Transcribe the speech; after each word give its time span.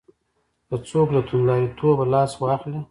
که 0.67 0.75
څوک 0.89 1.07
له 1.15 1.21
توندلاریتوبه 1.27 2.05
لاس 2.13 2.31
واخلي. 2.41 2.79